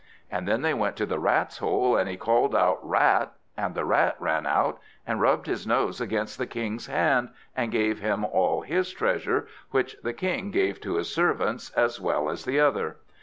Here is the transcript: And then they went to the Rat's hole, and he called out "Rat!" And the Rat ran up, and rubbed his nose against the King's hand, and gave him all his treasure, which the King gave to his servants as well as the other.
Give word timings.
And 0.31 0.47
then 0.47 0.63
they 0.63 0.73
went 0.73 0.95
to 0.95 1.05
the 1.05 1.19
Rat's 1.19 1.59
hole, 1.59 1.95
and 1.95 2.09
he 2.09 2.17
called 2.17 2.55
out 2.55 2.79
"Rat!" 2.81 3.33
And 3.55 3.75
the 3.75 3.85
Rat 3.85 4.15
ran 4.17 4.47
up, 4.47 4.79
and 5.05 5.21
rubbed 5.21 5.45
his 5.45 5.67
nose 5.67 6.01
against 6.01 6.39
the 6.39 6.47
King's 6.47 6.87
hand, 6.87 7.29
and 7.55 7.71
gave 7.71 7.99
him 7.99 8.25
all 8.25 8.61
his 8.61 8.89
treasure, 8.91 9.45
which 9.69 9.95
the 10.01 10.13
King 10.13 10.49
gave 10.49 10.81
to 10.81 10.95
his 10.95 11.13
servants 11.13 11.69
as 11.77 12.01
well 12.01 12.31
as 12.31 12.45
the 12.45 12.59
other. 12.59 12.97